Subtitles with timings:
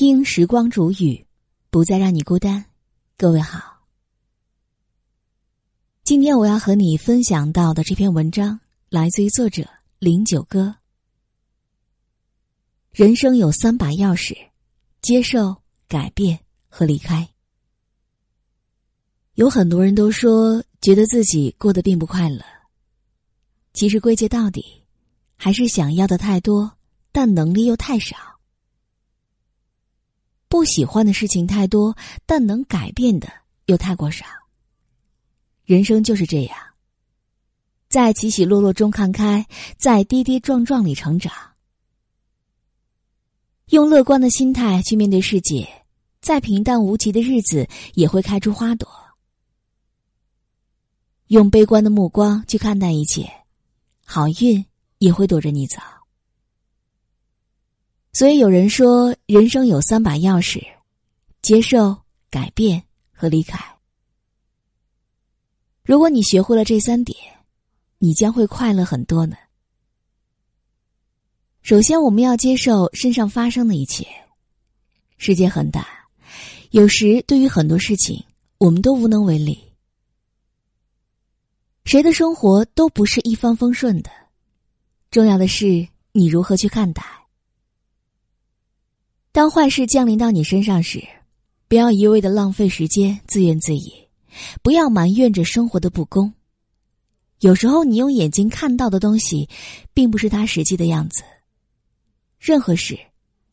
[0.00, 1.26] 听时光煮雨，
[1.68, 2.64] 不再让你孤单。
[3.18, 3.84] 各位好，
[6.04, 8.58] 今天我要和你分享到的这篇文章
[8.88, 9.68] 来自于作者
[9.98, 10.74] 林九哥。
[12.90, 14.34] 人生有三把钥匙：
[15.02, 16.40] 接受、改变
[16.70, 17.28] 和离开。
[19.34, 22.42] 有很多人都说觉得自己过得并不快乐，
[23.74, 24.64] 其实归结到底，
[25.36, 26.78] 还是想要的太多，
[27.12, 28.16] 但能力又太少。
[30.50, 33.28] 不喜欢的事情太多，但能改变的
[33.66, 34.26] 又太过少。
[35.64, 36.58] 人生就是这样，
[37.88, 39.46] 在起起落落中看开，
[39.78, 41.32] 在跌跌撞撞里成长。
[43.66, 45.68] 用乐观的心态去面对世界，
[46.20, 48.90] 再平淡无奇的日子也会开出花朵。
[51.28, 53.30] 用悲观的目光去看待一切，
[54.04, 54.66] 好运
[54.98, 55.78] 也会躲着你走。
[58.12, 60.60] 所以有人说，人生有三把钥匙：
[61.42, 61.96] 接受、
[62.28, 63.58] 改变和离开。
[65.84, 67.16] 如果你学会了这三点，
[67.98, 69.36] 你将会快乐很多呢。
[71.62, 74.06] 首先，我们要接受身上发生的一切。
[75.16, 75.86] 世界很大，
[76.70, 78.24] 有时对于很多事情，
[78.58, 79.56] 我们都无能为力。
[81.84, 84.10] 谁的生活都不是一帆风顺的，
[85.10, 87.19] 重要的是你如何去看待。
[89.32, 91.06] 当坏事降临到你身上时，
[91.68, 94.08] 不要一味的浪费时间自怨自艾，
[94.60, 96.34] 不要埋怨着生活的不公。
[97.38, 99.48] 有时候，你用眼睛看到的东西，
[99.94, 101.22] 并不是它实际的样子。
[102.40, 102.98] 任何事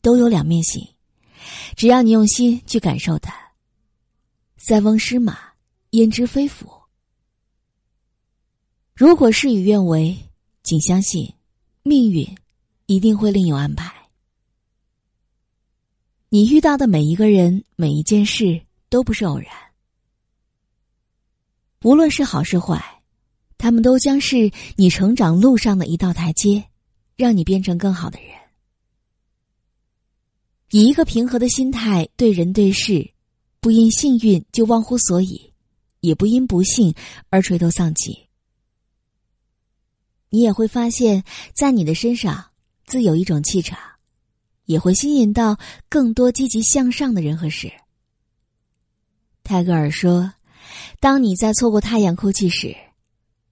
[0.02, 0.84] 都有两面性，
[1.76, 3.32] 只要你用心去感受它。
[4.56, 5.38] 塞翁失马，
[5.90, 6.66] 焉知非福？
[8.94, 10.18] 如果事与愿违，
[10.64, 11.32] 请相信，
[11.84, 12.36] 命运
[12.86, 13.97] 一定会另有安排。
[16.30, 19.48] 你遇到的每一个人、每一件事都不是偶然，
[21.82, 23.02] 无论是好是坏，
[23.56, 26.64] 他们都将是你成长路上的一道台阶，
[27.16, 28.28] 让你变成更好的人。
[30.70, 33.10] 以一个平和的心态对人对事，
[33.58, 35.54] 不因幸运就忘乎所以，
[36.00, 36.94] 也不因不幸
[37.30, 38.28] 而垂头丧气。
[40.28, 41.24] 你也会发现，
[41.54, 42.50] 在你的身上
[42.84, 43.78] 自有一种气场。
[44.68, 45.58] 也会吸引到
[45.88, 47.72] 更多积极向上的人和事。
[49.42, 50.34] 泰戈尔说
[51.00, 52.76] ：“当你在错过太阳哭泣时，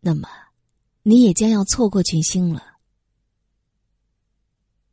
[0.01, 0.29] 那么
[1.03, 2.63] 你也将要错过群星了。”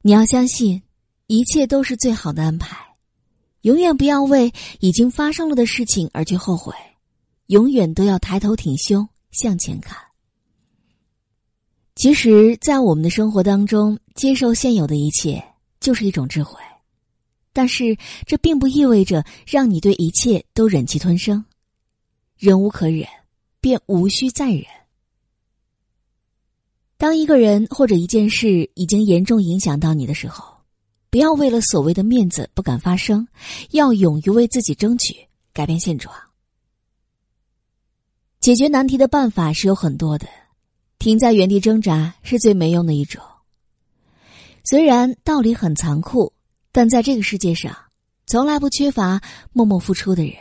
[0.01, 0.81] 你要相信，
[1.27, 2.95] 一切都是最好的安排。
[3.61, 6.73] 永远不要为已经发生了的事情而去后悔，
[7.47, 9.97] 永远都要抬头挺胸向前看。
[11.95, 15.43] 其实，在我们的生活当中，接受现有的一切。
[15.83, 16.61] 就是一种智慧，
[17.51, 21.43] 但是这并不意味着让你对一切都忍气吞声。
[22.37, 23.05] 忍无可忍，
[23.59, 24.63] 便无需再忍。
[26.97, 30.55] 当一个人或者一件事已经严重影响到你的时候，
[31.09, 33.27] 不要为了所谓的面子不敢发声，
[33.71, 35.13] 要勇于为自己争取
[35.51, 36.15] 改变现状。
[38.39, 40.27] 解决难题的办法是有很多的，
[40.97, 43.21] 停在原地挣扎是最没用的一种。
[44.63, 46.33] 虽然道理很残酷，
[46.71, 47.75] 但在这个世界上，
[48.25, 50.35] 从来不缺乏默默付出的人。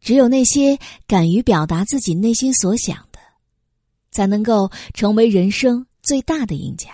[0.00, 3.18] 只有那些敢于表达自己内心所想的，
[4.10, 6.90] 才能够成为人生最大的赢家。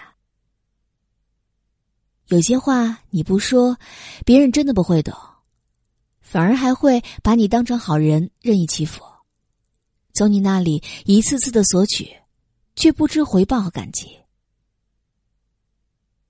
[2.28, 3.76] 有些话你不说，
[4.24, 5.12] 别人真的不会懂，
[6.20, 9.02] 反而还会把你当成好人任意欺负，
[10.12, 12.08] 从你那里一次次的索取，
[12.76, 14.16] 却不知回报和感激。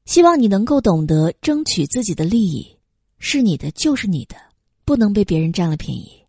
[0.04, 2.78] 希望你能够懂得争取自己的利益，
[3.18, 4.36] 是你的就是你的，
[4.84, 6.24] 不能被别人占了便宜。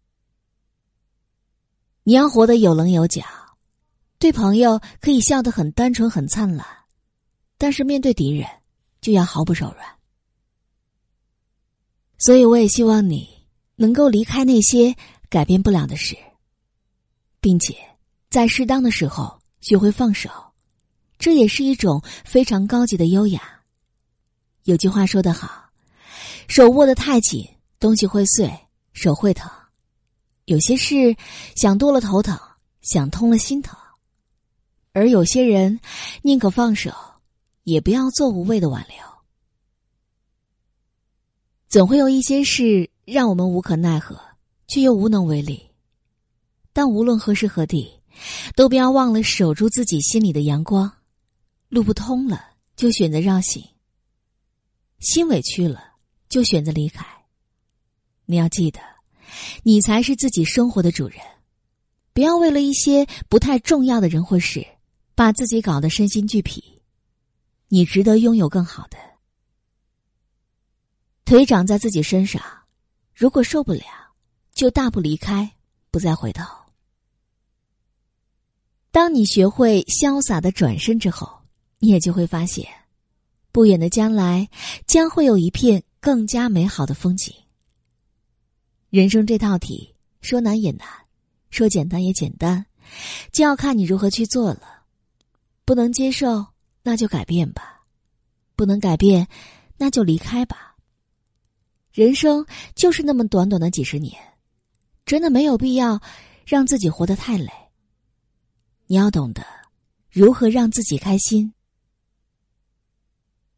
[2.03, 3.23] 你要活得有棱有角，
[4.19, 6.65] 对朋友可以笑得很单纯很灿烂，
[7.57, 8.47] 但是面对敌人
[9.01, 9.87] 就要毫不手软。
[12.19, 13.27] 所以，我也希望你
[13.75, 14.95] 能够离开那些
[15.27, 16.15] 改变不了的事，
[17.39, 17.75] 并且
[18.29, 20.29] 在适当的时候学会放手，
[21.17, 23.60] 这也是一种非常高级的优雅。
[24.63, 25.69] 有句话说得好
[26.47, 27.47] ：“手握得太紧，
[27.79, 28.51] 东西会碎，
[28.93, 29.49] 手会疼。
[30.45, 31.15] 有些事
[31.55, 32.37] 想多了头疼，
[32.81, 33.77] 想通了心疼。
[34.93, 35.79] 而有些人
[36.21, 36.93] 宁可放手，
[37.63, 38.97] 也不要做无谓的挽留。
[41.69, 44.19] 总会有一些事让我们无可奈何，
[44.67, 45.69] 却又无能为力。
[46.73, 47.89] 但无论何时何地，
[48.55, 50.91] 都不要忘了守住自己心里的阳光。
[51.69, 53.63] 路不通了，就选择绕行。
[55.01, 55.95] 心委屈了，
[56.29, 57.05] 就选择离开。
[58.25, 58.79] 你要记得，
[59.63, 61.19] 你才是自己生活的主人，
[62.13, 64.65] 不要为了一些不太重要的人或事，
[65.15, 66.81] 把自己搞得身心俱疲。
[67.67, 68.97] 你值得拥有更好的。
[71.25, 72.41] 腿长在自己身上，
[73.15, 73.83] 如果受不了，
[74.53, 75.55] 就大步离开，
[75.89, 76.43] 不再回头。
[78.91, 81.41] 当你学会潇洒的转身之后，
[81.79, 82.67] 你也就会发现，
[83.51, 84.49] 不远的将来
[84.87, 87.33] 将会有一片更加美好的风景。
[88.89, 90.87] 人生这套题，说难也难，
[91.49, 92.65] 说简单也简单，
[93.31, 94.83] 就要看你如何去做了。
[95.63, 96.47] 不能接受，
[96.83, 97.85] 那就改变吧；
[98.55, 99.27] 不能改变，
[99.77, 100.75] 那就离开吧。
[101.93, 102.45] 人生
[102.75, 104.13] 就是那么短短的几十年，
[105.05, 106.01] 真的没有必要
[106.45, 107.49] 让自己活得太累。
[108.87, 109.45] 你要懂得
[110.09, 111.53] 如何让自己开心，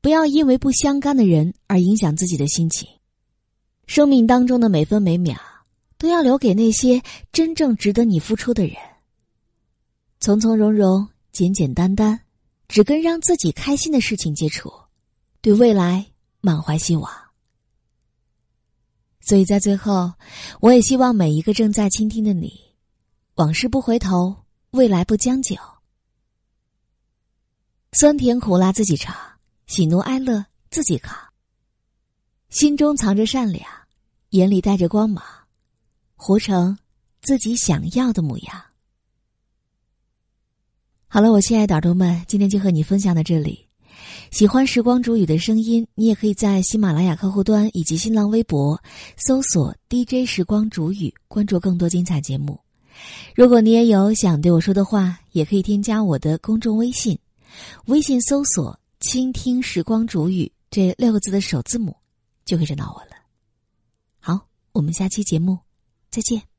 [0.04, 2.90] 不要因为不相干的人而影响自己的心情。
[3.88, 5.38] 生命当中的每分每秒，
[5.98, 7.02] 都要留给那些
[7.32, 8.76] 真正值得你付出的人。
[10.20, 12.20] 从从容容、简简单单，
[12.68, 14.70] 只跟让自己开心的事情接触，
[15.40, 16.06] 对未来
[16.42, 17.10] 满怀希望。
[19.22, 20.12] 所以在最后，
[20.60, 22.52] 我也希望每一个正在倾听的你，
[23.36, 24.36] 往事不回头，
[24.72, 25.56] 未来不将就，
[27.94, 29.16] 酸甜苦辣自己尝，
[29.76, 31.18] 喜怒哀乐自己扛，
[32.50, 33.66] 心中藏着善良，
[34.30, 35.26] 眼里带着光芒，
[36.16, 36.78] 活成
[37.24, 38.62] 自己想要的模样。
[41.08, 43.68] 好了，我亲爱的耳朵们，今天就和你分享到这里。
[44.30, 48.80] 喜欢时光煮雨的声音，你也可以在喜马拉雅客户端以及新浪微博
[49.18, 52.60] 搜索 “DJ 时光煮雨”，关注更多精彩节目。
[53.34, 57.18] 如果你也有想对我说的话，也可以添加我的公众微信，
[57.86, 58.80] 微信搜索
[59.14, 61.96] “倾听时光煮雨”这六个字的首字母，
[62.46, 63.12] 就可以找到我了。
[64.20, 65.60] 好，我们下期节目
[66.10, 66.53] 再见。